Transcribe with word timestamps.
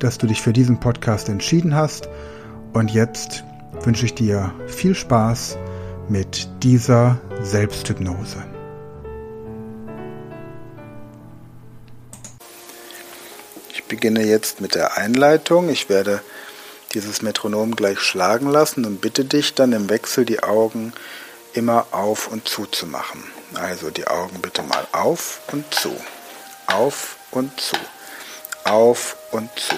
dass 0.00 0.18
du 0.18 0.26
dich 0.26 0.42
für 0.42 0.52
diesen 0.52 0.80
Podcast 0.80 1.28
entschieden 1.28 1.74
hast 1.74 2.08
und 2.72 2.90
jetzt 2.90 3.44
wünsche 3.82 4.06
ich 4.06 4.14
dir 4.14 4.52
viel 4.66 4.94
Spaß 4.94 5.56
mit 6.08 6.48
dieser 6.62 7.18
Selbsthypnose. 7.42 8.44
Ich 13.70 13.84
beginne 13.84 14.24
jetzt 14.24 14.60
mit 14.60 14.74
der 14.74 14.96
Einleitung. 14.96 15.68
Ich 15.68 15.88
werde 15.88 16.20
dieses 16.94 17.22
Metronom 17.22 17.76
gleich 17.76 18.00
schlagen 18.00 18.48
lassen 18.48 18.84
und 18.84 19.00
bitte 19.00 19.24
dich 19.24 19.54
dann 19.54 19.72
im 19.72 19.88
Wechsel 19.88 20.24
die 20.24 20.42
Augen 20.42 20.92
immer 21.52 21.86
auf 21.92 22.28
und 22.28 22.48
zu 22.48 22.66
zu 22.66 22.86
machen. 22.86 23.24
Also 23.54 23.90
die 23.90 24.06
Augen 24.06 24.40
bitte 24.42 24.62
mal 24.62 24.86
auf 24.92 25.40
und 25.52 25.72
zu, 25.74 25.96
auf 26.66 27.16
und 27.30 27.58
zu 27.60 27.76
auf 28.66 29.16
und 29.30 29.48
zu, 29.58 29.76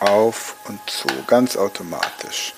auf 0.00 0.56
und 0.66 0.80
zu, 0.88 1.08
ganz 1.26 1.56
automatisch. 1.56 2.54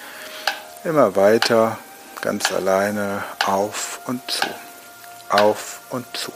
Immer 0.84 1.16
weiter, 1.16 1.79
ganz 2.20 2.52
alleine, 2.52 3.24
auf 3.46 4.01
und 4.06 4.23
zu, 4.30 4.46
auf 5.28 5.80
und 5.90 6.06
zu. 6.16 6.32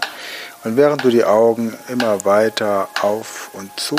Und 0.65 0.77
während 0.77 1.05
du 1.05 1.11
die 1.11 1.25
Augen 1.25 1.79
immer 1.89 2.25
weiter 2.25 2.89
auf 3.03 3.51
und 3.53 3.71
zu 3.79 3.97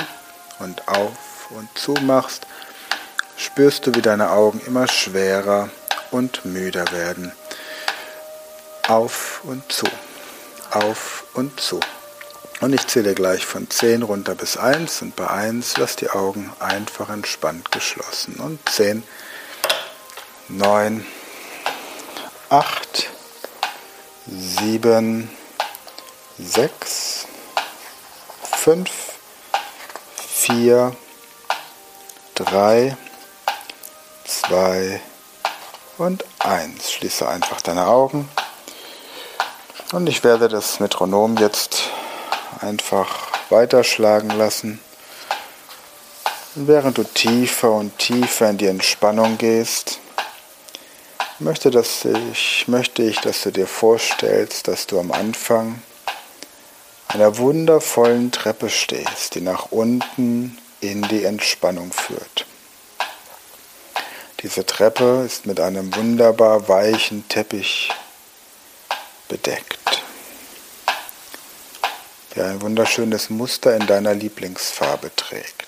und 0.60 0.88
auf 0.88 1.50
und 1.52 1.70
zu 1.78 1.94
machst, 1.94 2.46
spürst 3.38 3.88
du, 3.88 3.96
wie 3.96 4.02
deine 4.02 4.32
Augen 4.32 4.60
immer 4.66 4.88
schwerer 4.88 5.70
und 6.12 6.44
müder 6.44 6.92
werden. 6.92 7.32
Auf 8.88 9.42
und 9.44 9.72
zu, 9.72 9.88
auf 10.72 11.26
und 11.34 11.60
zu. 11.60 11.80
Und 12.62 12.74
ich 12.74 12.88
zähle 12.88 13.14
gleich 13.14 13.46
von 13.46 13.70
10 13.70 14.04
runter 14.04 14.34
bis 14.34 14.58
1 14.58 15.02
und 15.02 15.16
bei 15.16 15.28
1 15.28 15.78
lass 15.78 15.96
die 15.98 16.10
Augen 16.10 16.52
einfach 16.60 17.10
entspannt 17.10 17.72
geschlossen. 17.72 18.36
Und 18.36 18.60
10, 18.70 19.04
9, 20.48 21.06
8, 22.50 23.10
7, 24.28 25.30
6, 26.40 27.28
5, 28.58 28.90
4, 30.16 30.96
3, 32.36 32.98
2 34.26 35.02
und 35.98 36.24
1. 36.40 36.92
Schließe 36.92 37.28
einfach 37.28 37.62
deine 37.62 37.88
Augen. 37.88 38.30
Und 39.92 40.08
ich 40.08 40.24
werde 40.24 40.48
das 40.48 40.80
Metronom 40.80 41.38
jetzt 41.38 41.90
einfach 42.62 43.28
weiterschlagen 43.50 44.30
lassen. 44.30 44.80
Und 46.56 46.68
während 46.68 46.98
du 46.98 47.04
tiefer 47.04 47.72
und 47.72 47.98
tiefer 47.98 48.50
in 48.50 48.58
die 48.58 48.68
Entspannung 48.68 49.38
gehst, 49.38 50.00
möchte, 51.40 51.70
dass 51.70 52.06
ich, 52.06 52.68
möchte 52.68 53.04
ich, 53.04 53.20
dass 53.20 53.42
du 53.42 53.52
dir 53.52 53.68
vorstellst, 53.68 54.68
dass 54.68 54.88
du 54.88 55.00
am 55.00 55.12
Anfang 55.12 55.82
einer 57.10 57.38
wundervollen 57.38 58.32
Treppe 58.32 58.70
stehst, 58.70 59.36
die 59.36 59.42
nach 59.42 59.72
unten 59.72 60.58
in 60.82 61.02
die 61.04 61.24
Entspannung 61.24 61.92
führt. 61.92 62.46
Diese 64.42 64.66
Treppe 64.66 65.24
ist 65.26 65.46
mit 65.46 65.60
einem 65.60 65.96
wunderbar 65.96 66.68
weichen 66.68 67.28
Teppich 67.28 67.90
bedeckt 69.28 69.85
der 72.36 72.48
ein 72.48 72.62
wunderschönes 72.62 73.30
Muster 73.30 73.76
in 73.76 73.88
deiner 73.88 74.14
Lieblingsfarbe 74.14 75.12
trägt. 75.16 75.68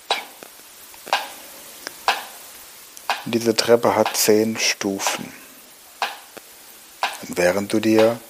Diese 3.24 3.54
Treppe 3.54 3.94
hat 3.94 4.16
zehn 4.16 4.58
Stufen. 4.58 5.32
Und 7.22 7.36
während 7.36 7.72
du 7.72 7.80
dir 7.80 8.20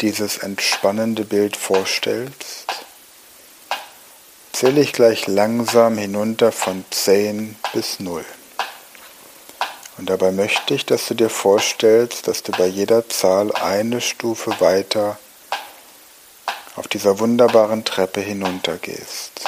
dieses 0.00 0.38
entspannende 0.38 1.24
Bild 1.24 1.56
vorstellst, 1.56 2.66
zähle 4.52 4.80
ich 4.80 4.92
gleich 4.92 5.26
langsam 5.26 5.98
hinunter 5.98 6.52
von 6.52 6.84
10 6.90 7.56
bis 7.72 8.00
0. 8.00 8.24
Und 9.98 10.10
dabei 10.10 10.30
möchte 10.30 10.74
ich, 10.74 10.84
dass 10.84 11.08
du 11.08 11.14
dir 11.14 11.30
vorstellst, 11.30 12.28
dass 12.28 12.42
du 12.42 12.52
bei 12.52 12.66
jeder 12.66 13.08
Zahl 13.08 13.52
eine 13.52 14.00
Stufe 14.00 14.60
weiter 14.60 15.18
auf 16.76 16.88
dieser 16.88 17.18
wunderbaren 17.18 17.84
Treppe 17.84 18.20
hinuntergehst. 18.20 19.44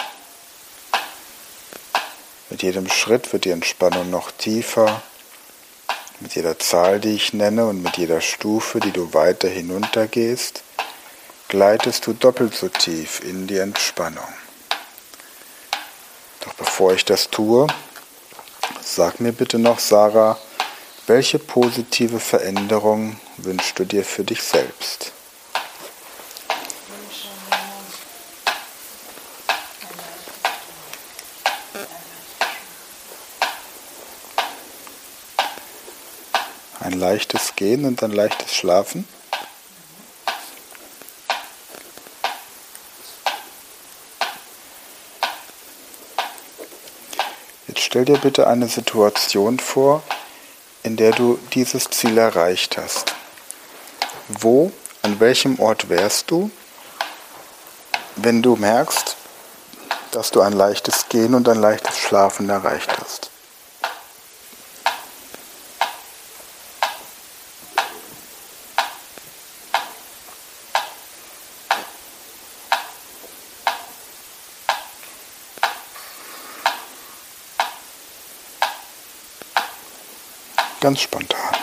Mit 2.50 2.62
jedem 2.62 2.88
Schritt 2.88 3.32
wird 3.32 3.44
die 3.44 3.50
Entspannung 3.50 4.10
noch 4.10 4.30
tiefer. 4.32 5.02
Mit 6.20 6.34
jeder 6.34 6.58
Zahl, 6.58 6.98
die 6.98 7.14
ich 7.14 7.34
nenne 7.34 7.66
und 7.66 7.82
mit 7.82 7.98
jeder 7.98 8.22
Stufe, 8.22 8.80
die 8.80 8.90
du 8.90 9.12
weiter 9.12 9.48
hinuntergehst, 9.48 10.62
gleitest 11.48 12.06
du 12.06 12.14
doppelt 12.14 12.54
so 12.54 12.68
tief 12.68 13.20
in 13.22 13.46
die 13.46 13.58
Entspannung. 13.58 14.26
Doch 16.40 16.54
bevor 16.54 16.94
ich 16.94 17.04
das 17.04 17.28
tue, 17.28 17.66
sag 18.82 19.20
mir 19.20 19.32
bitte 19.32 19.58
noch, 19.58 19.78
Sarah, 19.78 20.38
welche 21.06 21.38
positive 21.38 22.20
Veränderung 22.20 23.20
wünschst 23.36 23.78
du 23.78 23.84
dir 23.84 24.04
für 24.04 24.24
dich 24.24 24.42
selbst? 24.42 25.12
Leichtes 36.98 37.56
Gehen 37.56 37.84
und 37.84 38.02
ein 38.02 38.12
leichtes 38.12 38.54
Schlafen. 38.54 39.06
Jetzt 47.66 47.80
stell 47.80 48.04
dir 48.04 48.18
bitte 48.18 48.46
eine 48.46 48.68
Situation 48.68 49.58
vor, 49.58 50.02
in 50.82 50.96
der 50.96 51.12
du 51.12 51.38
dieses 51.52 51.90
Ziel 51.90 52.18
erreicht 52.18 52.76
hast. 52.76 53.14
Wo, 54.28 54.72
an 55.02 55.20
welchem 55.20 55.58
Ort 55.58 55.88
wärst 55.88 56.30
du, 56.30 56.50
wenn 58.16 58.42
du 58.42 58.56
merkst, 58.56 59.16
dass 60.10 60.30
du 60.30 60.40
ein 60.40 60.52
leichtes 60.52 61.08
Gehen 61.08 61.34
und 61.34 61.48
ein 61.48 61.60
leichtes 61.60 61.98
Schlafen 61.98 62.48
erreicht 62.48 62.90
hast? 62.98 63.30
Ganz 80.88 81.02
spontan. 81.02 81.54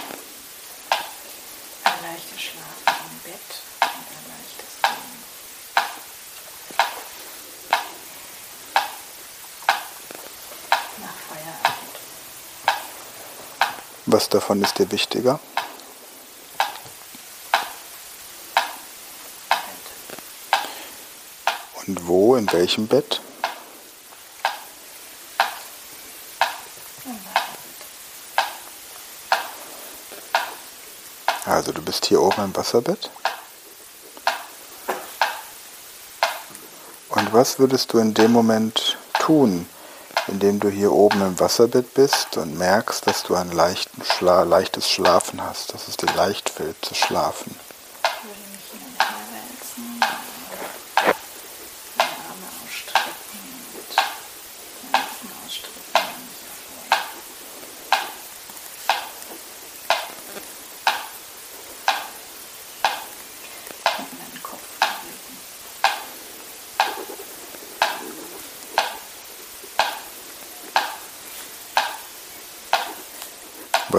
Ein 1.84 1.94
leichtes 2.04 2.42
Schlafen 2.44 2.94
im 3.10 3.18
Bett 3.24 3.50
und 3.82 4.08
ein 4.14 4.26
leichtes 4.30 4.74
Gehen. 4.84 5.18
Nach 11.02 11.18
Feierabend. 11.28 11.96
Was 14.06 14.30
davon 14.30 14.62
ist 14.62 14.78
dir 14.78 14.92
wichtiger? 14.92 15.40
Und 21.88 22.06
wo, 22.06 22.36
in 22.36 22.54
welchem 22.54 22.86
Bett? 22.86 23.22
Bist 31.96 32.08
hier 32.08 32.22
oben 32.22 32.44
im 32.44 32.56
Wasserbett. 32.58 33.10
Und 37.08 37.32
was 37.32 37.58
würdest 37.58 37.94
du 37.94 38.00
in 38.00 38.14
dem 38.14 38.34
Moment 38.34 38.98
tun, 39.18 39.66
indem 40.28 40.60
du 40.60 40.68
hier 40.68 40.92
oben 40.92 41.22
im 41.22 41.40
Wasserbett 41.40 41.94
bist 41.94 42.36
und 42.36 42.58
merkst, 42.58 43.08
dass 43.08 43.24
du 43.24 43.36
ein 43.36 43.50
Schla 44.04 44.44
leichtes 44.44 44.90
Schlafen 44.90 45.42
hast, 45.42 45.74
dass 45.74 45.88
es 45.88 45.96
dir 45.96 46.14
leicht 46.18 46.50
fällt 46.50 46.84
zu 46.84 46.96
schlafen. 46.96 47.58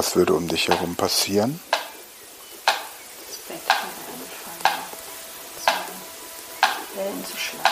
Was 0.07 0.15
würde 0.15 0.35
um 0.35 0.47
dich 0.47 0.69
herum 0.69 0.95
passieren? 0.95 1.59
Das 2.65 3.39
Bett 3.49 3.59
würde 3.67 4.23
anfangen 4.55 4.85
zu 5.65 6.97
Wellen 6.97 7.25
zu 7.25 7.37
schlagen. 7.37 7.69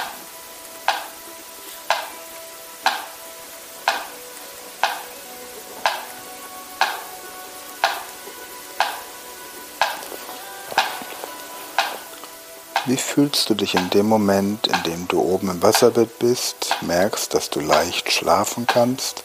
Wie 12.86 12.96
fühlst 12.96 13.48
du 13.48 13.54
dich 13.54 13.76
in 13.76 13.90
dem 13.90 14.06
Moment, 14.06 14.66
in 14.66 14.82
dem 14.82 15.06
du 15.06 15.20
oben 15.20 15.50
im 15.50 15.62
Wasserbett 15.62 16.18
bist, 16.18 16.74
merkst, 16.80 17.32
dass 17.32 17.48
du 17.50 17.60
leicht 17.60 18.10
schlafen 18.10 18.66
kannst? 18.66 19.22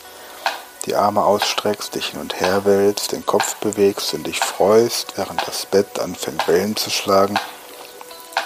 Die 0.89 0.95
Arme 0.95 1.23
ausstreckst, 1.23 1.93
dich 1.93 2.07
hin 2.07 2.19
und 2.19 2.41
her 2.41 2.65
wälzt, 2.65 3.11
den 3.11 3.23
Kopf 3.23 3.57
bewegst 3.57 4.15
und 4.15 4.25
dich 4.25 4.39
freust, 4.39 5.13
während 5.17 5.47
das 5.47 5.67
Bett 5.67 5.99
anfängt 5.99 6.47
Wellen 6.47 6.75
zu 6.75 6.89
schlagen. 6.89 7.37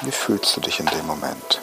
Wie 0.02 0.12
fühlst 0.12 0.58
du 0.58 0.60
dich 0.60 0.82
in 0.82 0.88
dem 0.88 1.08
Moment? 1.08 1.62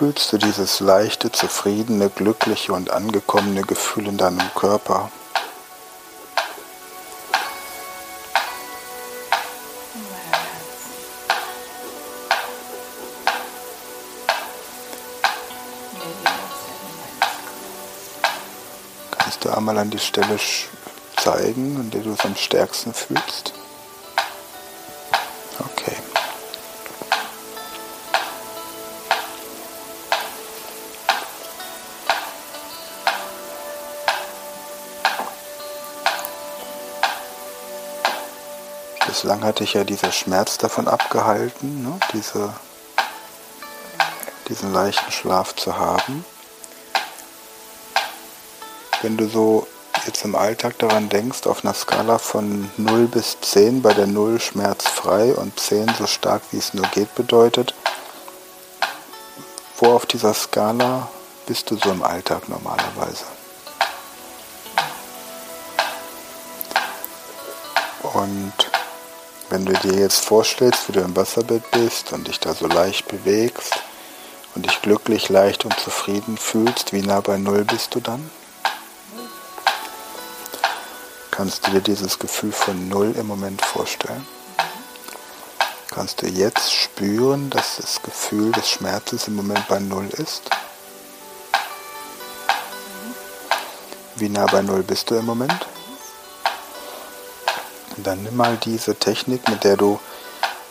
Fühlst 0.00 0.32
du 0.32 0.38
dieses 0.38 0.80
leichte, 0.80 1.30
zufriedene, 1.30 2.08
glückliche 2.08 2.72
und 2.72 2.88
angekommene 2.88 3.60
Gefühl 3.60 4.06
in 4.06 4.16
deinem 4.16 4.40
Körper? 4.54 5.10
Kannst 19.10 19.44
du 19.44 19.50
einmal 19.50 19.76
an 19.76 19.90
die 19.90 19.98
Stelle 19.98 20.38
zeigen, 21.18 21.76
an 21.76 21.90
der 21.90 22.00
du 22.00 22.14
es 22.14 22.24
am 22.24 22.36
stärksten 22.36 22.94
fühlst? 22.94 23.52
Bislang 39.20 39.44
hatte 39.44 39.64
ich 39.64 39.74
ja 39.74 39.84
dieser 39.84 40.12
Schmerz 40.12 40.56
davon 40.56 40.88
abgehalten, 40.88 41.82
ne? 41.82 42.00
Diese, 42.14 42.54
diesen 44.48 44.72
leichten 44.72 45.12
Schlaf 45.12 45.54
zu 45.54 45.76
haben. 45.76 46.24
Wenn 49.02 49.18
du 49.18 49.28
so 49.28 49.66
jetzt 50.06 50.24
im 50.24 50.34
Alltag 50.34 50.78
daran 50.78 51.10
denkst, 51.10 51.46
auf 51.46 51.62
einer 51.62 51.74
Skala 51.74 52.16
von 52.16 52.70
0 52.78 53.08
bis 53.08 53.38
10, 53.42 53.82
bei 53.82 53.92
der 53.92 54.06
0 54.06 54.40
schmerzfrei 54.40 55.34
und 55.34 55.60
10 55.60 55.96
so 55.98 56.06
stark 56.06 56.40
wie 56.52 56.56
es 56.56 56.72
nur 56.72 56.86
geht 56.86 57.14
bedeutet, 57.14 57.74
wo 59.76 59.92
auf 59.92 60.06
dieser 60.06 60.32
Skala 60.32 61.10
bist 61.44 61.70
du 61.70 61.76
so 61.76 61.90
im 61.90 62.02
Alltag 62.02 62.48
normalerweise? 62.48 63.26
Und 68.14 68.54
wenn 69.50 69.64
du 69.64 69.72
dir 69.72 69.94
jetzt 69.94 70.24
vorstellst, 70.24 70.88
wie 70.88 70.92
du 70.92 71.00
im 71.00 71.16
Wasserbett 71.16 71.68
bist 71.72 72.12
und 72.12 72.28
dich 72.28 72.38
da 72.38 72.54
so 72.54 72.68
leicht 72.68 73.08
bewegst 73.08 73.82
und 74.54 74.64
dich 74.64 74.80
glücklich, 74.80 75.28
leicht 75.28 75.64
und 75.64 75.78
zufrieden 75.78 76.38
fühlst, 76.38 76.92
wie 76.92 77.02
nah 77.02 77.20
bei 77.20 77.36
Null 77.36 77.64
bist 77.64 77.94
du 77.96 78.00
dann? 78.00 78.30
Kannst 81.32 81.66
du 81.66 81.72
dir 81.72 81.80
dieses 81.80 82.18
Gefühl 82.18 82.52
von 82.52 82.88
Null 82.88 83.14
im 83.18 83.26
Moment 83.26 83.60
vorstellen? 83.64 84.26
Kannst 85.90 86.22
du 86.22 86.26
jetzt 86.26 86.72
spüren, 86.72 87.50
dass 87.50 87.78
das 87.78 88.00
Gefühl 88.02 88.52
des 88.52 88.68
Schmerzes 88.70 89.26
im 89.26 89.34
Moment 89.34 89.66
bei 89.66 89.80
Null 89.80 90.08
ist? 90.10 90.42
Wie 94.14 94.28
nah 94.28 94.46
bei 94.46 94.62
Null 94.62 94.84
bist 94.84 95.10
du 95.10 95.16
im 95.16 95.26
Moment? 95.26 95.66
Dann 98.02 98.22
nimm 98.22 98.36
mal 98.36 98.56
diese 98.56 98.94
Technik, 98.94 99.48
mit 99.48 99.64
der 99.64 99.76
du 99.76 100.00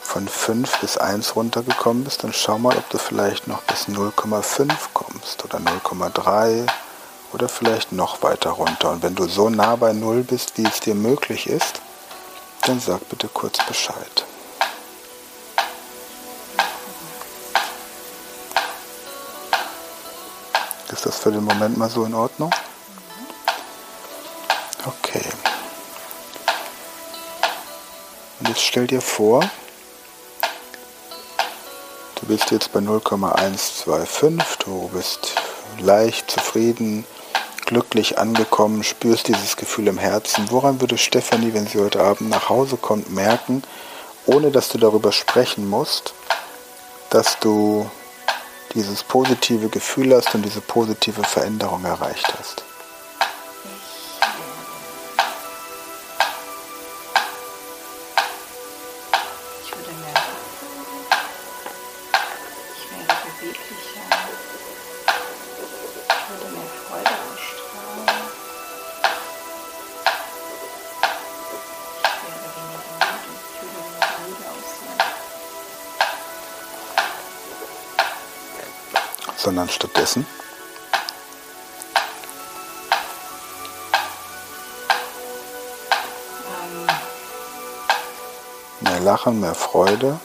von 0.02 0.28
5 0.28 0.80
bis 0.80 0.98
1 0.98 1.36
runtergekommen 1.36 2.04
bist 2.04 2.24
und 2.24 2.36
schau 2.36 2.58
mal, 2.58 2.76
ob 2.76 2.90
du 2.90 2.98
vielleicht 2.98 3.48
noch 3.48 3.62
bis 3.64 3.88
0,5 3.88 4.72
kommst 4.94 5.46
oder 5.46 5.60
0,3 5.60 6.66
oder 7.32 7.48
vielleicht 7.48 7.92
noch 7.92 8.24
weiter 8.24 8.52
runter. 8.52 8.90
Und 8.92 9.04
wenn 9.04 9.14
du 9.14 9.28
so 9.28 9.50
nah 9.50 9.76
bei 9.76 9.94
0 9.94 10.24
bist, 10.24 10.58
wie 10.58 10.66
es 10.66 10.80
dir 10.80 10.96
möglich 10.96 11.48
ist, 11.48 11.82
dann 12.64 12.80
sag 12.80 13.08
bitte 13.10 13.28
kurz 13.28 13.64
Bescheid. 13.68 14.26
Ist 20.92 21.06
das 21.06 21.18
für 21.18 21.32
den 21.32 21.44
Moment 21.44 21.78
mal 21.78 21.90
so 21.90 22.04
in 22.04 22.16
Ordnung? 22.16 22.52
Stell 28.70 28.86
dir 28.86 29.02
vor, 29.02 29.42
du 32.22 32.28
bist 32.28 32.52
jetzt 32.52 32.72
bei 32.72 32.80
0,125, 32.80 34.58
du 34.60 34.90
bist 34.90 35.34
leicht, 35.80 36.30
zufrieden, 36.30 37.04
glücklich 37.66 38.20
angekommen, 38.20 38.84
spürst 38.84 39.28
dieses 39.28 39.58
Gefühl 39.58 39.88
im 39.88 39.98
Herzen. 39.98 40.52
Woran 40.52 40.80
würde 40.82 41.00
Stefanie, 41.00 41.56
wenn 41.56 41.66
sie 41.66 41.80
heute 41.80 42.00
Abend 42.00 42.30
nach 42.30 42.50
Hause 42.50 42.78
kommt, 42.78 43.10
merken, 43.10 43.64
ohne 44.28 44.52
dass 44.52 44.70
du 44.70 44.78
darüber 44.78 45.12
sprechen 45.14 45.68
musst, 45.68 46.14
dass 47.10 47.40
du 47.40 47.90
dieses 48.76 49.02
positive 49.04 49.70
Gefühl 49.70 50.14
hast 50.16 50.36
und 50.36 50.44
diese 50.44 50.62
positive 50.62 51.24
Veränderung 51.24 51.86
erreicht 51.86 52.32
hast? 52.38 52.69
Stattdessen 80.00 80.26
mehr 88.80 89.00
Lachen, 89.02 89.40
mehr 89.42 89.56
Freude. 89.56 90.20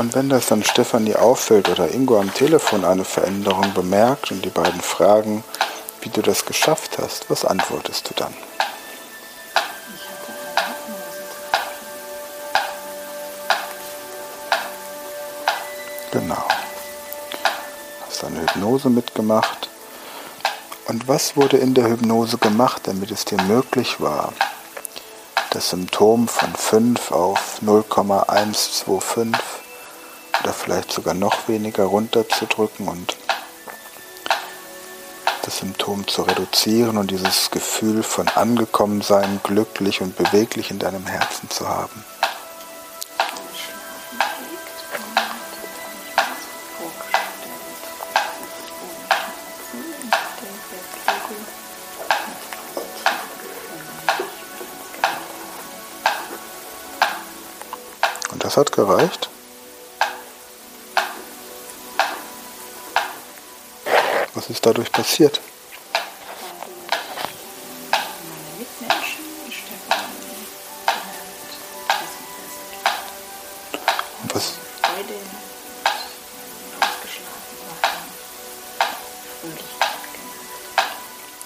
Und 0.00 0.14
wenn 0.14 0.30
das 0.30 0.46
dann 0.46 0.64
Stefanie 0.64 1.14
auffällt 1.14 1.68
oder 1.68 1.92
Ingo 1.92 2.18
am 2.18 2.32
Telefon 2.32 2.86
eine 2.86 3.04
Veränderung 3.04 3.74
bemerkt 3.74 4.32
und 4.32 4.42
die 4.42 4.48
beiden 4.48 4.80
fragen, 4.80 5.44
wie 6.00 6.08
du 6.08 6.22
das 6.22 6.46
geschafft 6.46 6.96
hast, 6.96 7.28
was 7.28 7.44
antwortest 7.44 8.08
du 8.08 8.14
dann? 8.14 8.32
Genau. 16.12 16.48
Hast 18.06 18.24
eine 18.24 18.40
Hypnose 18.40 18.88
mitgemacht. 18.88 19.68
Und 20.88 21.08
was 21.08 21.36
wurde 21.36 21.58
in 21.58 21.74
der 21.74 21.90
Hypnose 21.90 22.38
gemacht, 22.38 22.80
damit 22.86 23.10
es 23.10 23.26
dir 23.26 23.42
möglich 23.42 24.00
war, 24.00 24.32
das 25.50 25.68
Symptom 25.68 26.26
von 26.26 26.54
5 26.54 27.12
auf 27.12 27.60
0,125 27.60 29.59
oder 30.42 30.52
vielleicht 30.52 30.92
sogar 30.92 31.14
noch 31.14 31.48
weniger 31.48 31.84
runterzudrücken 31.84 32.88
und 32.88 33.16
das 35.42 35.58
Symptom 35.58 36.06
zu 36.06 36.22
reduzieren 36.22 36.96
und 36.96 37.10
dieses 37.10 37.50
Gefühl 37.50 38.02
von 38.02 38.28
angekommen 38.28 39.00
sein, 39.00 39.40
glücklich 39.42 40.00
und 40.00 40.16
beweglich 40.16 40.70
in 40.70 40.78
deinem 40.78 41.06
Herzen 41.06 41.48
zu 41.50 41.68
haben. 41.68 42.04
Und 58.30 58.44
das 58.44 58.56
hat 58.56 58.72
gereicht? 58.72 59.29
Was 64.50 64.56
ist 64.56 64.66
dadurch 64.66 64.90
passiert? 64.90 65.40
Und 74.24 74.34
was, 74.34 74.54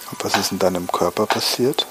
und 0.09 0.23
was 0.23 0.35
ist 0.37 0.51
in 0.51 0.57
deinem 0.57 0.91
Körper 0.91 1.27
passiert? 1.27 1.85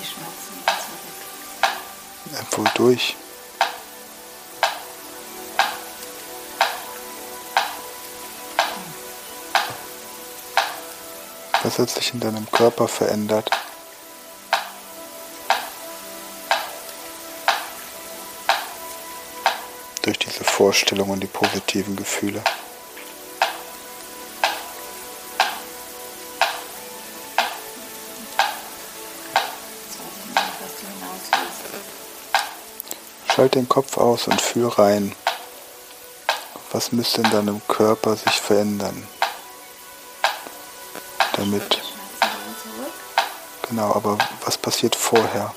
Die 0.00 0.04
Schmerzen 0.04 0.64
gingen 0.66 0.80
zurück. 2.74 3.25
Was 11.78 11.94
sich 11.94 12.14
in 12.14 12.20
deinem 12.20 12.50
Körper 12.50 12.88
verändert? 12.88 13.50
Durch 20.00 20.18
diese 20.18 20.42
Vorstellung 20.42 21.10
und 21.10 21.20
die 21.20 21.26
positiven 21.26 21.94
Gefühle. 21.94 22.42
Schalt 33.28 33.54
den 33.54 33.68
Kopf 33.68 33.98
aus 33.98 34.28
und 34.28 34.40
fühl 34.40 34.68
rein. 34.68 35.14
Was 36.72 36.92
müsste 36.92 37.20
in 37.20 37.30
deinem 37.30 37.60
Körper 37.68 38.16
sich 38.16 38.40
verändern? 38.40 39.06
Zurück. 41.46 41.78
genau, 43.68 43.94
aber 43.94 44.18
was 44.44 44.58
passiert 44.58 44.96
vorher? 44.96 45.54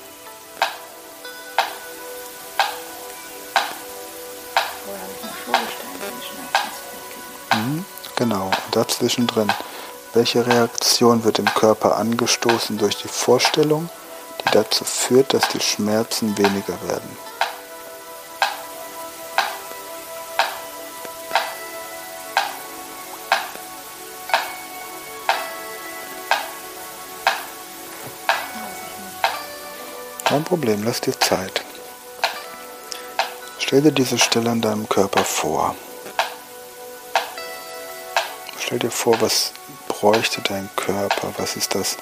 Mhm, 7.52 7.84
genau, 8.14 8.50
dazwischen 8.70 9.26
drin. 9.26 9.52
Welche 10.14 10.46
Reaktion 10.46 11.24
wird 11.24 11.40
im 11.40 11.46
Körper 11.46 11.96
angestoßen 11.96 12.78
durch 12.78 12.96
die 12.96 13.08
Vorstellung, 13.08 13.90
die 14.44 14.50
dazu 14.52 14.84
führt, 14.84 15.34
dass 15.34 15.48
die 15.48 15.60
Schmerzen 15.60 16.38
weniger 16.38 16.80
werden? 16.86 17.29
Kein 30.30 30.44
Problem, 30.44 30.84
lass 30.84 31.00
dir 31.00 31.18
Zeit. 31.18 31.64
Stell 33.58 33.82
dir 33.82 33.90
diese 33.90 34.16
Stelle 34.16 34.50
an 34.50 34.60
deinem 34.60 34.88
Körper 34.88 35.24
vor. 35.24 35.74
Stell 38.60 38.78
dir 38.78 38.92
vor, 38.92 39.20
was 39.20 39.50
bräuchte 39.88 40.40
dein 40.42 40.70
Körper, 40.76 41.34
was 41.36 41.56
ist 41.56 41.74
das, 41.74 41.96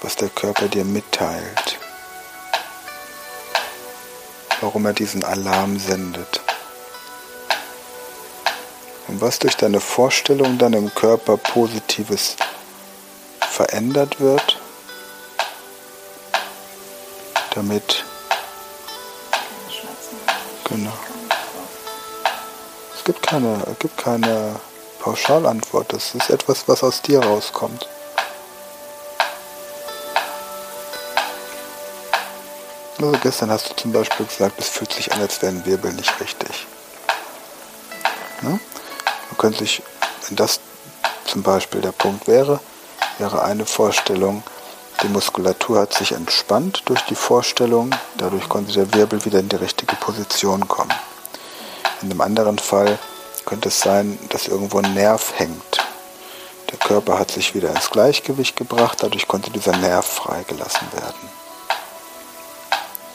was 0.00 0.16
der 0.16 0.28
Körper 0.28 0.66
dir 0.66 0.84
mitteilt, 0.84 1.78
warum 4.60 4.84
er 4.84 4.92
diesen 4.92 5.22
Alarm 5.22 5.78
sendet. 5.78 6.40
Und 9.06 9.20
was 9.20 9.38
durch 9.38 9.56
deine 9.56 9.78
Vorstellung 9.78 10.58
dann 10.58 10.72
im 10.72 10.92
Körper 10.96 11.36
Positives 11.36 12.34
verändert 13.38 14.18
wird, 14.18 14.57
damit. 17.58 18.04
Genau. 20.68 20.92
Es 22.96 23.04
gibt 23.04 23.22
keine, 23.22 23.76
gibt 23.78 23.96
keine 23.96 24.56
Pauschalantwort. 25.00 25.92
Das 25.92 26.14
ist 26.14 26.30
etwas, 26.30 26.68
was 26.68 26.84
aus 26.84 27.02
dir 27.02 27.20
rauskommt. 27.20 27.88
Also 32.98 33.18
gestern 33.22 33.50
hast 33.50 33.70
du 33.70 33.74
zum 33.74 33.92
Beispiel 33.92 34.26
gesagt, 34.26 34.58
es 34.58 34.68
fühlt 34.68 34.92
sich 34.92 35.12
an, 35.12 35.20
als 35.20 35.40
wären 35.42 35.64
Wirbel 35.64 35.92
nicht 35.92 36.20
richtig. 36.20 36.66
Ne? 38.42 38.50
Man 38.50 39.38
könnte 39.38 39.60
sich, 39.60 39.82
wenn 40.26 40.36
das 40.36 40.60
zum 41.24 41.42
Beispiel 41.42 41.80
der 41.80 41.92
Punkt 41.92 42.26
wäre, 42.26 42.60
wäre 43.18 43.42
eine 43.42 43.66
Vorstellung, 43.66 44.42
die 45.02 45.08
Muskulatur 45.08 45.80
hat 45.80 45.94
sich 45.94 46.12
entspannt 46.12 46.82
durch 46.86 47.02
die 47.02 47.14
Vorstellung, 47.14 47.90
dadurch 48.16 48.48
konnte 48.48 48.72
der 48.72 48.92
Wirbel 48.94 49.24
wieder 49.24 49.38
in 49.38 49.48
die 49.48 49.56
richtige 49.56 49.94
Position 49.96 50.66
kommen. 50.66 50.92
In 52.02 52.10
einem 52.10 52.20
anderen 52.20 52.58
Fall 52.58 52.98
könnte 53.44 53.68
es 53.68 53.80
sein, 53.80 54.18
dass 54.30 54.48
irgendwo 54.48 54.78
ein 54.78 54.94
Nerv 54.94 55.32
hängt. 55.36 55.78
Der 56.70 56.78
Körper 56.78 57.18
hat 57.18 57.30
sich 57.30 57.54
wieder 57.54 57.70
ins 57.70 57.90
Gleichgewicht 57.90 58.56
gebracht, 58.56 58.98
dadurch 59.00 59.26
konnte 59.26 59.50
dieser 59.50 59.76
Nerv 59.76 60.06
freigelassen 60.06 60.86
werden. 60.92 61.28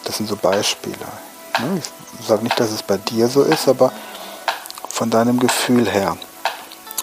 Das 0.06 0.18
sind 0.18 0.28
so 0.28 0.36
Beispiele. 0.36 0.98
ne? 1.60 1.82
Ich 2.20 2.28
sage 2.28 2.44
nicht, 2.44 2.60
dass 2.60 2.72
es 2.72 2.84
bei 2.84 2.98
dir 2.98 3.28
so 3.28 3.44
ist, 3.44 3.68
aber 3.68 3.92
von 4.90 5.10
deinem 5.10 5.40
Gefühl 5.40 5.90
her. 5.90 6.18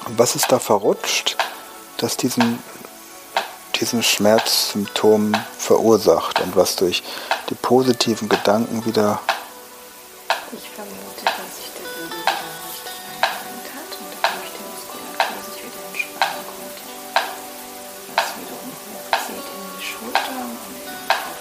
Und 0.07 0.19
was 0.19 0.35
ist 0.35 0.51
da 0.51 0.59
verrutscht, 0.59 1.37
das 1.99 2.17
diesen, 2.17 2.59
diesen 3.81 4.03
Schmerzsymptom 4.03 5.35
verursacht 5.57 6.41
und 6.41 6.55
was 6.55 6.77
durch 6.77 7.03
die 7.49 7.55
positiven 7.55 8.29
Gedanken 8.29 8.85
wieder 8.85 9.21
Ich 10.53 10.69
vermute, 10.69 11.25
dass 11.25 11.57
sich 11.57 11.71
der 11.73 11.87
Wirbel 11.89 12.19
wieder 12.21 12.53
richtig 12.69 12.93
eingehängt 13.09 13.69
hat 13.73 13.91
und 13.97 14.09
dadurch 14.21 14.53
die 14.53 14.67
Muskulatur 14.69 15.39
sich 15.49 15.65
wieder 15.65 15.83
entspannen 15.89 16.45
konnte. 16.51 16.85
Was 18.17 18.29
wiederum 18.37 18.71
hochzieht 18.91 19.49
in 19.49 19.65
die 19.79 19.85
Schulter 19.87 20.37
und 20.45 20.61
in 20.67 20.75
den 20.77 21.09
Kopf. 21.09 21.41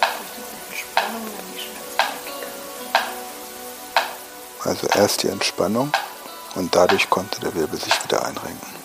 Und 0.00 0.18
durch 0.18 0.32
diese 0.34 0.56
Entspannung 0.66 1.24
dann 1.30 1.46
die 1.54 1.60
Schmerzen 1.60 2.02
weggegangen. 2.18 2.64
Also 4.64 4.84
erst 4.88 5.22
die 5.22 5.28
Entspannung 5.28 5.92
und 6.56 6.74
dadurch 6.74 7.08
konnte 7.10 7.38
der 7.40 7.54
Wirbel 7.54 7.78
sich 7.78 7.94
wieder 8.02 8.24
einrenken. 8.24 8.79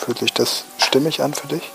Fühlt 0.00 0.18
sich 0.18 0.32
das 0.32 0.64
stimmig 0.78 1.20
an 1.20 1.34
für 1.34 1.46
dich? 1.46 1.70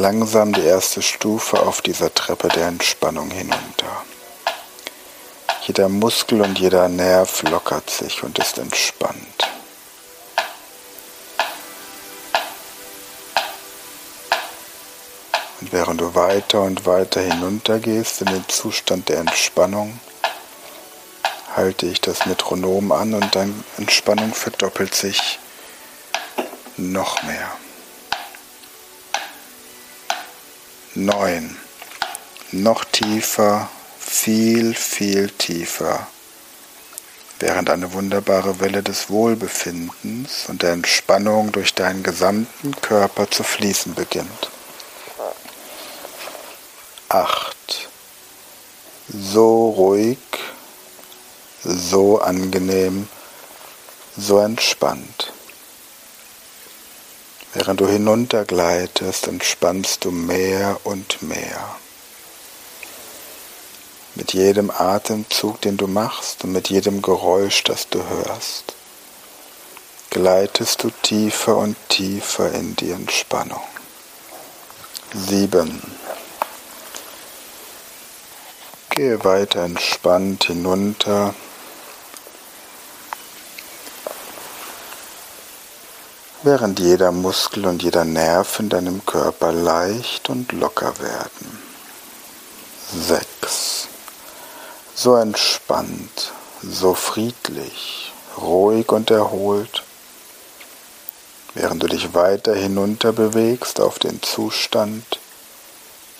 Langsam 0.00 0.54
die 0.54 0.62
erste 0.64 1.02
Stufe 1.02 1.60
auf 1.60 1.82
dieser 1.82 2.12
Treppe 2.14 2.48
der 2.48 2.68
Entspannung 2.68 3.30
hinunter. 3.30 4.04
Jeder 5.66 5.90
Muskel 5.90 6.40
und 6.40 6.58
jeder 6.58 6.88
Nerv 6.88 7.42
lockert 7.42 7.90
sich 7.90 8.22
und 8.22 8.38
ist 8.38 8.56
entspannt. 8.56 9.48
Und 15.60 15.72
während 15.72 16.00
du 16.00 16.14
weiter 16.14 16.62
und 16.62 16.86
weiter 16.86 17.20
hinuntergehst 17.20 18.22
in 18.22 18.28
den 18.28 18.48
Zustand 18.48 19.10
der 19.10 19.18
Entspannung, 19.18 20.00
halte 21.54 21.84
ich 21.84 22.00
das 22.00 22.24
Metronom 22.24 22.90
an 22.92 23.12
und 23.12 23.34
deine 23.34 23.52
Entspannung 23.76 24.32
verdoppelt 24.32 24.94
sich 24.94 25.38
noch 26.78 27.22
mehr. 27.22 27.59
Neun. 30.96 31.56
Noch 32.50 32.84
tiefer, 32.84 33.70
viel, 34.00 34.74
viel 34.74 35.30
tiefer, 35.30 36.08
während 37.38 37.70
eine 37.70 37.92
wunderbare 37.92 38.58
Welle 38.58 38.82
des 38.82 39.08
Wohlbefindens 39.08 40.46
und 40.48 40.62
der 40.62 40.72
Entspannung 40.72 41.52
durch 41.52 41.74
deinen 41.74 42.02
gesamten 42.02 42.74
Körper 42.80 43.30
zu 43.30 43.44
fließen 43.44 43.94
beginnt. 43.94 44.50
Acht. 47.08 47.88
So 49.06 49.70
ruhig, 49.70 50.18
so 51.62 52.20
angenehm, 52.20 53.08
so 54.16 54.40
entspannt. 54.40 55.32
Während 57.52 57.80
du 57.80 57.88
hinuntergleitest, 57.88 59.26
entspannst 59.26 60.04
du 60.04 60.12
mehr 60.12 60.78
und 60.84 61.20
mehr. 61.22 61.76
Mit 64.14 64.32
jedem 64.32 64.70
Atemzug, 64.70 65.60
den 65.60 65.76
du 65.76 65.88
machst 65.88 66.44
und 66.44 66.52
mit 66.52 66.68
jedem 66.70 67.02
Geräusch, 67.02 67.64
das 67.64 67.88
du 67.88 68.04
hörst, 68.08 68.74
gleitest 70.10 70.84
du 70.84 70.90
tiefer 71.02 71.56
und 71.56 71.76
tiefer 71.88 72.52
in 72.52 72.76
die 72.76 72.92
Entspannung. 72.92 73.62
Sieben. 75.12 75.82
Gehe 78.90 79.24
weiter 79.24 79.64
entspannt 79.64 80.44
hinunter 80.44 81.34
während 86.42 86.80
jeder 86.80 87.12
Muskel 87.12 87.66
und 87.66 87.82
jeder 87.82 88.04
Nerv 88.04 88.60
in 88.60 88.68
deinem 88.68 89.04
Körper 89.04 89.52
leicht 89.52 90.30
und 90.30 90.52
locker 90.52 90.98
werden. 90.98 91.58
Sechs. 92.92 93.88
So 94.94 95.16
entspannt, 95.16 96.32
so 96.62 96.94
friedlich, 96.94 98.12
ruhig 98.38 98.90
und 98.90 99.10
erholt, 99.10 99.82
während 101.54 101.82
du 101.82 101.86
dich 101.86 102.14
weiter 102.14 102.54
hinunter 102.54 103.12
bewegst 103.12 103.80
auf 103.80 103.98
den 103.98 104.22
Zustand 104.22 105.20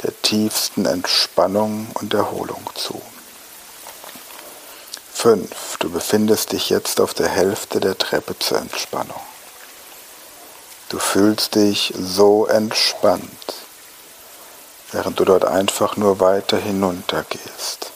der 0.02 0.12
tiefsten 0.22 0.86
Entspannung 0.86 1.88
und 1.94 2.14
Erholung 2.14 2.62
zu. 2.74 3.00
5. 5.12 5.76
Du 5.78 5.90
befindest 5.90 6.52
dich 6.52 6.70
jetzt 6.70 7.00
auf 7.00 7.12
der 7.12 7.28
Hälfte 7.28 7.80
der 7.80 7.98
Treppe 7.98 8.38
zur 8.38 8.58
Entspannung. 8.58 9.20
Du 10.90 10.98
fühlst 10.98 11.54
dich 11.54 11.94
so 11.96 12.46
entspannt, 12.46 13.54
während 14.90 15.20
du 15.20 15.24
dort 15.24 15.44
einfach 15.44 15.96
nur 15.96 16.18
weiter 16.18 16.56
hinuntergehst. 16.56 17.92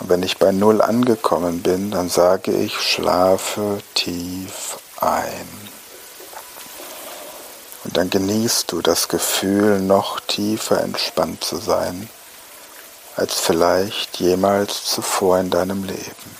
Und 0.00 0.08
wenn 0.08 0.22
ich 0.22 0.38
bei 0.38 0.52
Null 0.52 0.80
angekommen 0.80 1.60
bin, 1.60 1.90
dann 1.90 2.08
sage 2.08 2.50
ich, 2.52 2.80
schlafe 2.80 3.82
tief 3.94 4.78
ein. 5.02 5.48
Und 7.84 7.98
dann 7.98 8.08
genießt 8.08 8.72
du 8.72 8.80
das 8.80 9.08
Gefühl, 9.08 9.78
noch 9.78 10.20
tiefer 10.20 10.80
entspannt 10.80 11.44
zu 11.44 11.58
sein, 11.58 12.08
als 13.16 13.34
vielleicht 13.34 14.16
jemals 14.16 14.86
zuvor 14.86 15.40
in 15.40 15.50
deinem 15.50 15.84
Leben. 15.84 16.36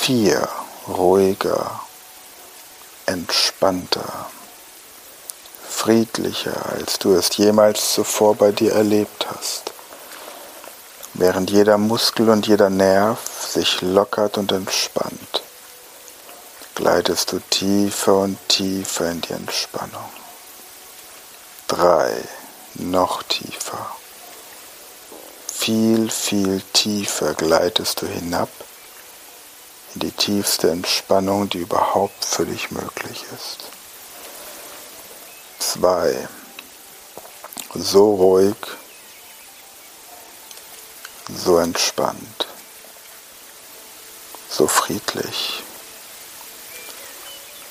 Vier, 0.00 0.46
ruhiger, 0.86 1.80
entspannter, 3.06 4.26
friedlicher, 5.68 6.66
als 6.72 6.98
du 6.98 7.14
es 7.14 7.36
jemals 7.36 7.92
zuvor 7.92 8.34
bei 8.34 8.52
dir 8.52 8.72
erlebt 8.72 9.26
hast, 9.30 9.72
während 11.14 11.50
jeder 11.50 11.78
Muskel 11.78 12.28
und 12.28 12.46
jeder 12.46 12.70
Nerv 12.70 13.20
sich 13.40 13.80
lockert 13.80 14.38
und 14.38 14.52
entspannt, 14.52 15.42
gleitest 16.74 17.32
du 17.32 17.38
tiefer 17.50 18.16
und 18.16 18.38
tiefer 18.48 19.10
in 19.10 19.20
die 19.20 19.32
Entspannung. 19.32 20.10
Drei, 21.68 22.12
noch 22.74 23.22
tiefer. 23.22 23.96
Viel, 25.46 26.10
viel 26.10 26.60
tiefer 26.72 27.34
gleitest 27.34 28.02
du 28.02 28.06
hinab 28.06 28.48
in 29.96 30.00
die 30.00 30.10
tiefste 30.10 30.70
Entspannung, 30.70 31.48
die 31.48 31.60
überhaupt 31.60 32.22
für 32.22 32.44
dich 32.44 32.70
möglich 32.70 33.24
ist. 33.34 33.64
Zwei. 35.58 36.28
So 37.74 38.14
ruhig, 38.14 38.56
so 41.28 41.58
entspannt, 41.58 42.46
so 44.50 44.66
friedlich, 44.66 45.62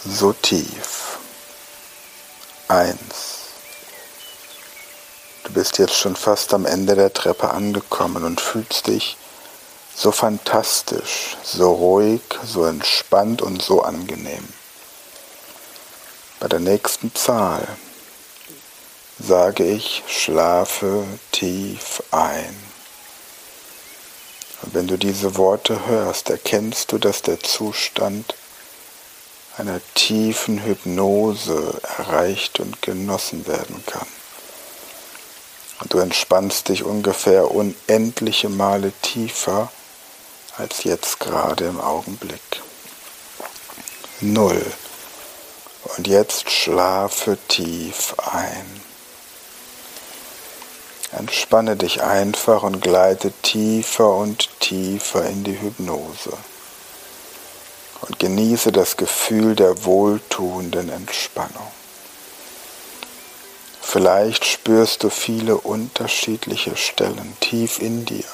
so 0.03 0.33
tief. 0.33 1.17
Eins. 2.67 2.97
Du 5.43 5.53
bist 5.53 5.77
jetzt 5.77 5.95
schon 5.95 6.15
fast 6.15 6.53
am 6.55 6.65
Ende 6.65 6.95
der 6.95 7.13
Treppe 7.13 7.51
angekommen 7.51 8.23
und 8.23 8.41
fühlst 8.41 8.87
dich 8.87 9.15
so 9.95 10.11
fantastisch, 10.11 11.37
so 11.41 11.71
ruhig, 11.71 12.21
so 12.45 12.65
entspannt 12.65 13.41
und 13.41 13.61
so 13.61 13.81
angenehm. 13.81 14.45
Bei 16.39 16.49
der 16.49 16.59
nächsten 16.59 17.15
Zahl 17.15 17.65
sage 19.17 19.63
ich, 19.63 20.03
schlafe 20.07 21.05
tief 21.31 22.03
ein. 22.11 22.55
Und 24.61 24.73
wenn 24.73 24.87
du 24.87 24.97
diese 24.97 25.37
Worte 25.37 25.87
hörst, 25.87 26.29
erkennst 26.29 26.91
du, 26.91 26.97
dass 26.97 27.21
der 27.21 27.39
Zustand 27.39 28.35
einer 29.57 29.79
tiefen 29.93 30.61
Hypnose 30.61 31.79
erreicht 31.97 32.59
und 32.59 32.81
genossen 32.81 33.47
werden 33.47 33.81
kann. 33.85 34.07
Und 35.79 35.93
du 35.93 35.99
entspannst 35.99 36.67
dich 36.67 36.83
ungefähr 36.83 37.51
unendliche 37.51 38.49
Male 38.49 38.91
tiefer 39.01 39.71
als 40.57 40.83
jetzt 40.85 41.19
gerade 41.19 41.65
im 41.65 41.81
Augenblick. 41.81 42.61
Null. 44.21 44.65
Und 45.97 46.07
jetzt 46.07 46.49
schlafe 46.49 47.37
tief 47.47 48.15
ein. 48.33 48.81
Entspanne 51.11 51.75
dich 51.75 52.01
einfach 52.01 52.63
und 52.63 52.81
gleite 52.81 53.31
tiefer 53.41 54.15
und 54.15 54.49
tiefer 54.59 55.25
in 55.25 55.43
die 55.43 55.59
Hypnose. 55.59 56.37
Und 58.01 58.19
genieße 58.19 58.71
das 58.71 58.97
Gefühl 58.97 59.55
der 59.55 59.85
wohltuenden 59.85 60.89
Entspannung. 60.89 61.71
Vielleicht 63.81 64.45
spürst 64.45 65.03
du 65.03 65.09
viele 65.09 65.57
unterschiedliche 65.57 66.75
Stellen 66.75 67.37
tief 67.39 67.79
in 67.79 68.05
dir 68.05 68.25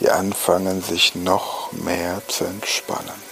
die 0.00 0.10
anfangen 0.10 0.82
sich 0.82 1.14
noch 1.14 1.72
mehr 1.72 2.22
zu 2.28 2.44
entspannen. 2.44 3.28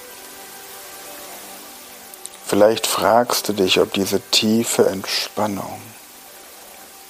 Vielleicht 2.45 2.87
fragst 2.87 3.49
du 3.49 3.53
dich, 3.53 3.81
ob 3.81 3.93
diese 3.93 4.21
tiefe 4.31 4.89
Entspannung, 4.89 5.81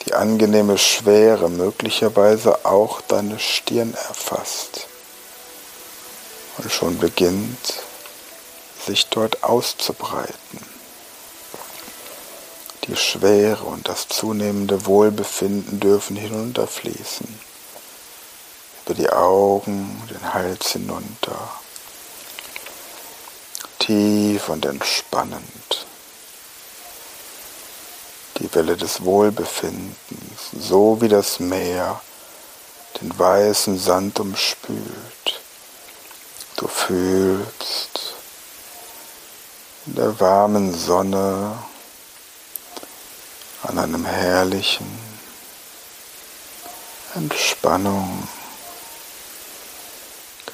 die 0.04 0.14
angenehme 0.14 0.78
Schwere 0.78 1.50
möglicherweise 1.50 2.64
auch 2.64 3.00
deine 3.02 3.38
Stirn 3.38 3.94
erfasst 4.08 4.86
und 6.58 6.72
schon 6.72 6.98
beginnt, 6.98 7.74
sich 8.86 9.06
dort 9.08 9.42
auszubreiten. 9.42 10.60
Die 12.84 12.96
Schwere 12.96 13.64
und 13.64 13.88
das 13.88 14.06
zunehmende 14.08 14.86
Wohlbefinden 14.86 15.80
dürfen 15.80 16.14
hinunterfließen 16.14 17.45
über 18.86 18.94
die 18.94 19.10
Augen, 19.10 20.00
den 20.08 20.32
Hals 20.32 20.70
hinunter, 20.70 21.36
tief 23.80 24.48
und 24.48 24.64
entspannend. 24.64 25.86
Die 28.38 28.54
Welle 28.54 28.76
des 28.76 29.02
Wohlbefindens, 29.02 29.96
so 30.52 31.00
wie 31.00 31.08
das 31.08 31.40
Meer 31.40 32.00
den 33.00 33.18
weißen 33.18 33.76
Sand 33.76 34.20
umspült. 34.20 35.40
Du 36.56 36.68
fühlst 36.68 38.14
in 39.86 39.96
der 39.96 40.18
warmen 40.20 40.72
Sonne 40.72 41.58
an 43.64 43.78
einem 43.78 44.04
herrlichen 44.04 44.86
Entspannung 47.14 48.28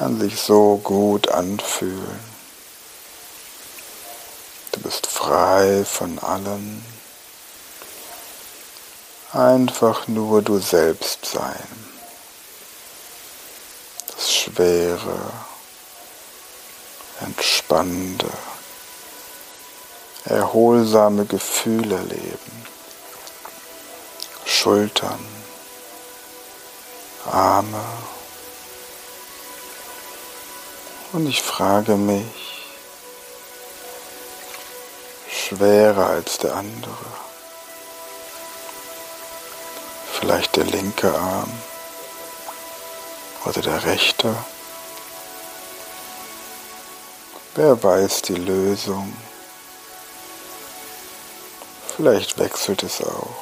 kann 0.02 0.18
sich 0.18 0.40
so 0.40 0.80
gut 0.82 1.28
anfühlen. 1.28 2.18
Du 4.72 4.80
bist 4.80 5.06
frei 5.06 5.84
von 5.84 6.18
allem. 6.18 6.82
Einfach 9.32 10.08
nur 10.08 10.42
du 10.42 10.58
selbst 10.58 11.24
sein. 11.24 11.68
Das 14.08 14.34
schwere, 14.34 15.20
entspannende, 17.20 18.30
erholsame 20.24 21.26
Gefühle 21.26 21.98
leben. 21.98 22.66
Schultern, 24.46 25.24
Arme. 27.30 27.84
Und 31.12 31.26
ich 31.26 31.42
frage 31.42 31.96
mich, 31.96 32.24
schwerer 35.30 36.06
als 36.06 36.38
der 36.38 36.54
andere, 36.54 36.96
vielleicht 40.10 40.56
der 40.56 40.64
linke 40.64 41.14
Arm 41.14 41.52
oder 43.44 43.60
der 43.60 43.84
rechte, 43.84 44.34
wer 47.56 47.82
weiß 47.82 48.22
die 48.22 48.36
Lösung, 48.36 49.14
vielleicht 51.94 52.38
wechselt 52.38 52.82
es 52.84 53.02
auch. 53.02 53.36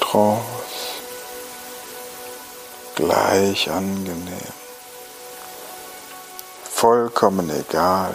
Trance, 0.00 0.42
gleich 2.96 3.70
angenehm 3.70 4.59
vollkommen 6.80 7.50
egal. 7.50 8.14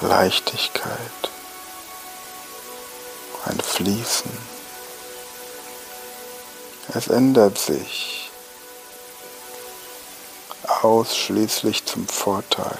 Leichtigkeit, 0.00 0.92
ein 3.46 3.58
Fließen. 3.58 4.30
Es 6.94 7.08
ändert 7.08 7.58
sich 7.58 8.30
ausschließlich 10.82 11.84
zum 11.84 12.06
Vorteil. 12.06 12.78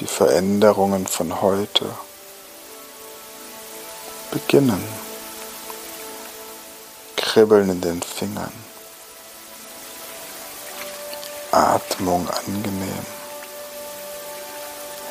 Die 0.00 0.06
Veränderungen 0.06 1.06
von 1.06 1.40
heute 1.40 1.86
beginnen. 4.30 4.84
Kribbeln 7.16 7.70
in 7.70 7.80
den 7.80 8.02
Fingern. 8.02 8.63
Atmung 11.54 12.28
angenehm, 12.28 13.06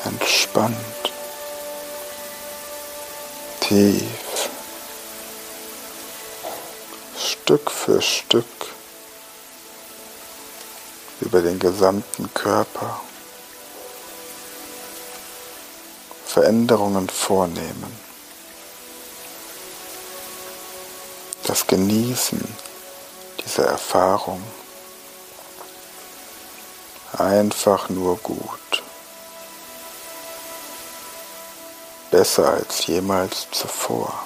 entspannt, 0.04 0.76
tief, 3.62 4.50
Stück 7.18 7.72
für 7.72 8.02
Stück. 8.02 8.46
Über 11.20 11.42
den 11.42 11.60
gesamten 11.60 12.34
Körper. 12.34 13.02
Veränderungen 16.26 17.10
vornehmen. 17.10 17.98
Das 21.46 21.68
Genießen 21.68 22.42
dieser 23.46 23.66
Erfahrung 23.66 24.42
einfach 27.20 27.90
nur 27.90 28.18
gut. 28.18 28.84
Besser 32.12 32.54
als 32.54 32.86
jemals 32.86 33.48
zuvor. 33.52 34.26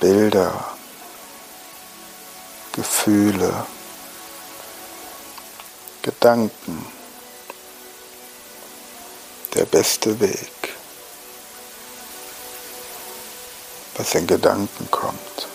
Bilder, 0.00 0.76
Gefühle, 2.72 3.66
Gedanken, 6.02 6.86
der 9.54 9.64
beste 9.64 10.20
Weg, 10.20 10.52
was 13.96 14.14
in 14.14 14.26
Gedanken 14.26 14.88
kommt. 14.90 15.48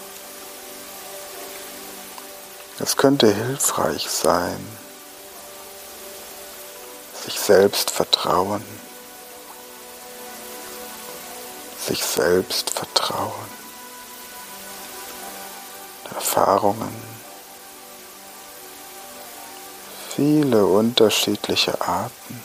Es 2.79 2.97
könnte 2.97 3.31
hilfreich 3.31 4.09
sein, 4.09 4.57
sich 7.23 7.39
selbst 7.39 7.91
vertrauen, 7.91 8.63
sich 11.87 12.03
selbst 12.03 12.71
vertrauen, 12.71 13.31
Erfahrungen, 16.15 16.95
viele 20.15 20.65
unterschiedliche 20.65 21.79
Arten, 21.79 22.43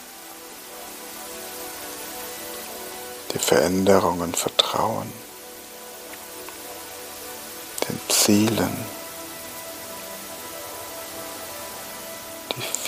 die 3.33 3.39
Veränderungen 3.39 4.35
vertrauen, 4.35 5.11
den 7.87 7.99
Zielen, 8.09 8.98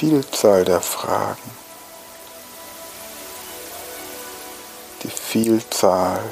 Vielzahl 0.01 0.65
der 0.65 0.81
Fragen, 0.81 1.51
die 5.03 5.11
Vielzahl 5.11 6.23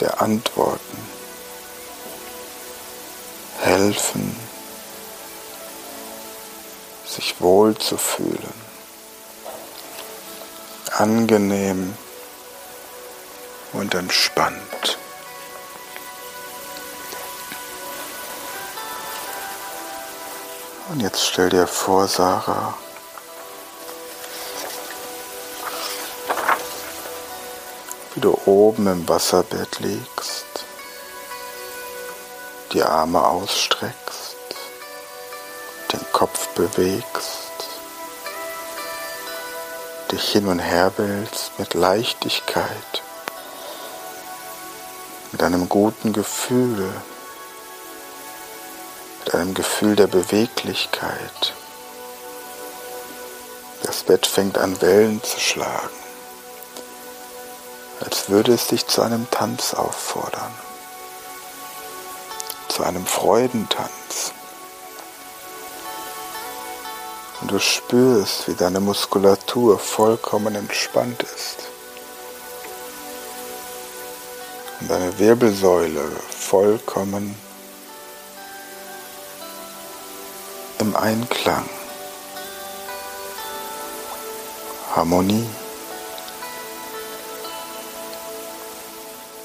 der 0.00 0.22
Antworten 0.22 0.98
helfen, 3.60 4.34
sich 7.06 7.38
wohl 7.42 7.76
zu 7.76 7.98
fühlen, 7.98 8.54
angenehm 10.92 11.94
und 13.74 13.94
entspannt. 13.94 14.96
Und 20.90 21.00
jetzt 21.00 21.24
stell 21.24 21.48
dir 21.48 21.66
vor, 21.66 22.06
Sarah, 22.08 22.74
wie 28.14 28.20
du 28.20 28.38
oben 28.44 28.86
im 28.88 29.08
Wasserbett 29.08 29.80
liegst, 29.80 30.44
die 32.72 32.82
Arme 32.82 33.24
ausstreckst, 33.24 34.36
den 35.90 36.04
Kopf 36.12 36.48
bewegst, 36.48 37.40
dich 40.12 40.32
hin 40.32 40.46
und 40.48 40.58
her 40.58 40.92
willst 40.98 41.58
mit 41.58 41.72
Leichtigkeit, 41.72 43.02
mit 45.32 45.42
einem 45.42 45.66
guten 45.70 46.12
Gefühl, 46.12 46.92
einem 49.34 49.54
Gefühl 49.54 49.96
der 49.96 50.06
Beweglichkeit. 50.06 51.54
Das 53.82 54.02
Bett 54.02 54.26
fängt 54.26 54.58
an 54.58 54.80
Wellen 54.80 55.22
zu 55.22 55.38
schlagen, 55.38 55.96
als 58.00 58.28
würde 58.28 58.54
es 58.54 58.68
dich 58.68 58.86
zu 58.86 59.02
einem 59.02 59.30
Tanz 59.30 59.74
auffordern, 59.74 60.52
zu 62.68 62.82
einem 62.82 63.06
Freudentanz. 63.06 64.32
Und 67.40 67.50
du 67.50 67.58
spürst, 67.58 68.48
wie 68.48 68.54
deine 68.54 68.80
Muskulatur 68.80 69.78
vollkommen 69.78 70.54
entspannt 70.54 71.22
ist. 71.22 71.56
Und 74.80 74.90
deine 74.90 75.18
Wirbelsäule 75.18 76.04
vollkommen 76.30 77.36
Einklang. 80.96 81.68
Harmonie. 84.94 85.48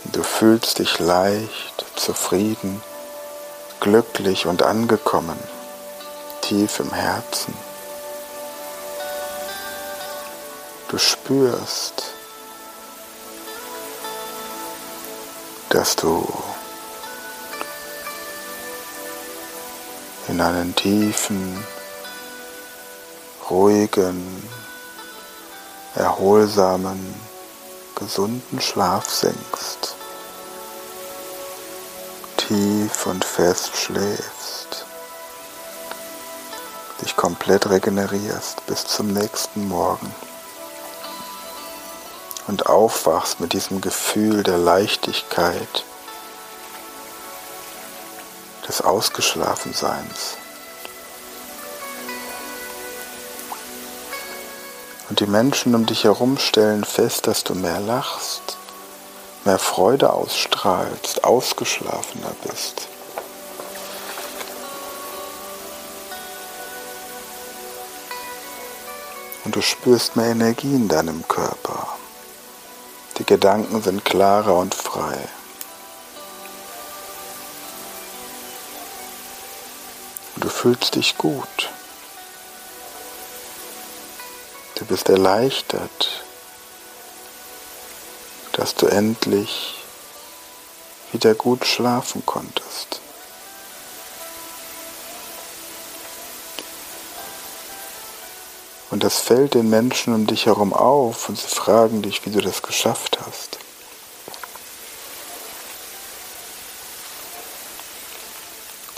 Du 0.05 0.23
fühlst 0.23 0.79
dich 0.79 0.99
leicht, 0.99 1.85
zufrieden, 1.95 2.81
glücklich 3.79 4.45
und 4.45 4.63
angekommen, 4.63 5.39
tief 6.41 6.79
im 6.79 6.93
Herzen. 6.93 7.53
Du 10.89 10.97
spürst, 10.97 12.03
dass 15.69 15.95
du 15.95 16.27
in 20.29 20.41
einen 20.41 20.75
tiefen, 20.75 21.63
ruhigen, 23.49 24.47
erholsamen, 25.95 27.15
gesunden 27.95 28.61
Schlaf 28.61 29.09
sinkst, 29.09 29.95
tief 32.37 33.07
und 33.07 33.25
fest 33.25 33.75
schläfst, 33.75 34.85
dich 37.01 37.15
komplett 37.15 37.69
regenerierst 37.69 38.65
bis 38.67 38.85
zum 38.85 39.07
nächsten 39.07 39.67
Morgen 39.67 40.13
und 42.47 42.67
aufwachst 42.67 43.39
mit 43.39 43.53
diesem 43.53 43.81
Gefühl 43.81 44.43
der 44.43 44.57
Leichtigkeit, 44.57 45.85
des 48.69 48.81
Ausgeschlafenseins. 48.81 50.37
Und 55.09 55.19
die 55.19 55.25
Menschen 55.25 55.73
um 55.73 55.87
dich 55.87 56.03
herum 56.03 56.37
stellen 56.37 56.83
fest, 56.83 57.25
dass 57.25 57.43
du 57.43 57.55
mehr 57.55 57.79
lachst, 57.79 58.57
mehr 59.43 59.57
Freude 59.57 60.13
ausstrahlst, 60.13 61.23
ausgeschlafener 61.23 62.31
bist. 62.47 62.87
Und 69.45 69.55
du 69.55 69.61
spürst 69.61 70.15
mehr 70.15 70.27
Energie 70.27 70.75
in 70.75 70.87
deinem 70.87 71.27
Körper. 71.27 71.87
Die 73.17 73.25
Gedanken 73.25 73.81
sind 73.81 74.05
klarer 74.05 74.55
und 74.55 74.75
frei. 74.75 75.17
Fühlst 80.59 80.95
dich 80.95 81.17
gut. 81.17 81.69
Du 84.75 84.83
bist 84.83 85.07
erleichtert, 85.07 86.25
dass 88.51 88.75
du 88.75 88.87
endlich 88.87 89.75
wieder 91.13 91.33
gut 91.33 91.65
schlafen 91.65 92.25
konntest. 92.25 92.99
Und 98.89 99.05
das 99.05 99.19
fällt 99.19 99.53
den 99.53 99.69
Menschen 99.69 100.13
um 100.13 100.27
dich 100.27 100.47
herum 100.47 100.73
auf 100.73 101.29
und 101.29 101.39
sie 101.39 101.47
fragen 101.47 102.01
dich, 102.01 102.25
wie 102.25 102.31
du 102.31 102.41
das 102.41 102.63
geschafft 102.63 103.17
hast. 103.25 103.59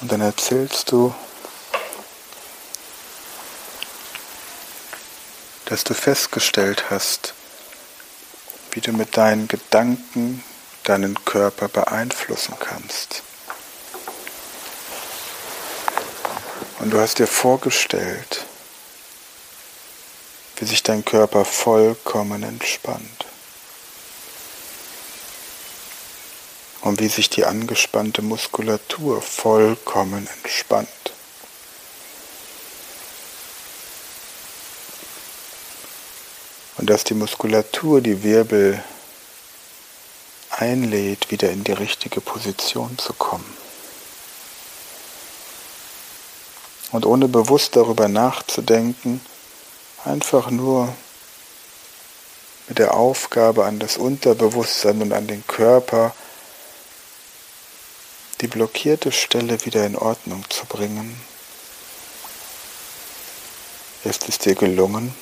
Und 0.02 0.12
dann 0.12 0.21
erzählst 0.21 0.91
du, 0.91 1.13
dass 5.71 5.86
du 5.86 5.93
festgestellt 5.93 6.89
hast, 6.89 7.34
wie 8.71 8.81
du 8.81 8.91
mit 8.91 9.15
deinen 9.15 9.47
Gedanken 9.47 10.43
deinen 10.84 11.23
Körper 11.23 11.69
beeinflussen 11.69 12.55
kannst. 12.60 13.23
Und 16.79 16.89
du 16.89 16.99
hast 16.99 17.19
dir 17.19 17.27
vorgestellt, 17.27 18.45
wie 20.57 20.65
sich 20.65 20.84
dein 20.84 21.05
Körper 21.05 21.45
vollkommen 21.45 22.43
entspannt. 22.43 23.25
Und 26.81 26.99
wie 26.99 27.07
sich 27.07 27.29
die 27.29 27.45
angespannte 27.45 28.21
Muskulatur 28.21 29.21
vollkommen 29.21 30.27
entspannt. 30.43 31.00
Und 36.82 36.89
dass 36.89 37.04
die 37.04 37.13
Muskulatur 37.13 38.02
die 38.02 38.24
Wirbel 38.24 38.84
einlädt, 40.50 41.30
wieder 41.30 41.52
in 41.52 41.63
die 41.63 41.74
richtige 41.74 42.22
Position 42.22 42.98
zu 42.98 43.13
kommen. 43.13 43.46
Und 46.91 47.06
ohne 47.06 47.28
bewusst 47.28 47.76
darüber 47.76 48.08
nachzudenken, 48.08 49.22
einfach 50.06 50.50
nur 50.50 50.94
mit 52.67 52.80
der 52.80 52.96
Aufgabe 52.96 53.65
an 53.65 53.78
das 53.78 53.98
Unterbewusstsein 53.98 55.04
und 55.04 55.13
an 55.13 55.28
den 55.28 55.46
Körper, 55.46 56.15
die 58.41 58.48
blockierte 58.48 59.12
Stelle 59.12 59.63
wieder 59.65 59.86
in 59.86 59.96
Ordnung 59.96 60.44
zu 60.50 60.65
bringen. 60.65 61.15
Ist 64.04 64.28
es 64.28 64.39
dir 64.39 64.56
gelungen? 64.56 65.13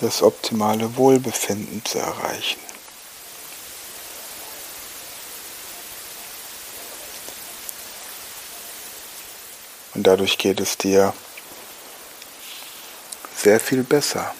Das 0.00 0.22
optimale 0.22 0.96
Wohlbefinden 0.96 1.84
zu 1.84 1.98
erreichen. 1.98 2.60
Und 9.94 10.06
dadurch 10.06 10.38
geht 10.38 10.60
es 10.60 10.78
dir 10.78 11.12
sehr 13.36 13.58
viel 13.58 13.82
besser. 13.82 14.34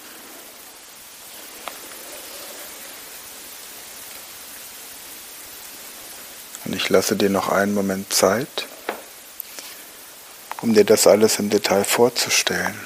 Und 6.63 6.73
ich 6.75 6.87
lasse 6.89 7.15
dir 7.15 7.29
noch 7.29 7.49
einen 7.49 7.73
Moment 7.73 8.13
Zeit, 8.13 8.67
um 10.61 10.73
dir 10.73 10.85
das 10.85 11.07
alles 11.07 11.39
im 11.39 11.49
Detail 11.49 11.83
vorzustellen. 11.83 12.79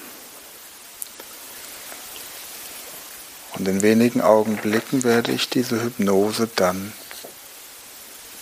Und 3.56 3.68
in 3.68 3.82
wenigen 3.82 4.22
Augenblicken 4.22 5.04
werde 5.04 5.32
ich 5.32 5.50
diese 5.50 5.82
Hypnose 5.84 6.50
dann 6.56 6.92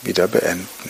wieder 0.04 0.28
beenden. 0.28 0.90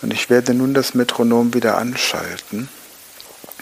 Und 0.00 0.12
ich 0.12 0.30
werde 0.30 0.54
nun 0.54 0.74
das 0.74 0.94
Metronom 0.94 1.52
wieder 1.52 1.76
anschalten. 1.76 2.68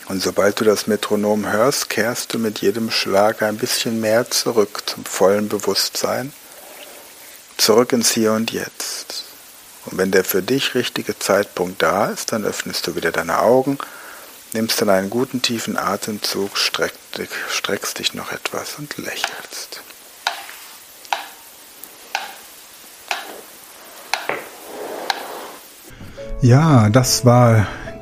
Und 0.09 0.23
sobald 0.23 0.61
du 0.61 0.64
das 0.64 0.87
Metronom 0.87 1.51
hörst, 1.51 1.90
kehrst 1.90 2.33
du 2.33 2.38
mit 2.38 2.61
jedem 2.61 2.90
Schlag 2.90 3.42
ein 3.42 3.57
bisschen 3.57 4.01
mehr 4.01 4.31
zurück 4.31 4.83
zum 4.87 5.05
vollen 5.05 5.49
Bewusstsein, 5.49 6.33
zurück 7.57 7.92
ins 7.92 8.12
Hier 8.12 8.33
und 8.33 8.53
Jetzt. 8.53 9.25
Und 9.87 9.99
wenn 9.99 10.12
der 10.12 10.25
für 10.25 10.42
dich 10.42 10.75
richtige 10.75 11.19
Zeitpunkt 11.19 11.83
da 11.83 12.07
ist, 12.07 12.31
dann 12.33 12.45
öffnest 12.45 12.87
du 12.87 12.95
wieder 12.95 13.11
deine 13.11 13.40
Augen, 13.40 13.79
nimmst 14.53 14.81
dann 14.81 14.90
einen 14.90 15.11
guten 15.11 15.42
tiefen 15.42 15.77
Atemzug, 15.77 16.57
streckst 16.57 17.99
dich, 17.99 18.14
noch 18.14 18.31
etwas 18.31 18.77
und 18.79 18.97
lächelst. 18.99 19.81
Ja, 26.42 26.90
das 26.90 27.25
war 27.25 27.66